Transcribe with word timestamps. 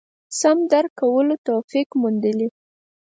سم 0.39 0.57
درک 0.71 0.91
کولو 0.99 1.35
توفیق 1.47 1.89
موندلي. 2.01 2.47